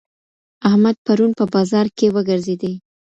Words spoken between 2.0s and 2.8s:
وګرځېدی.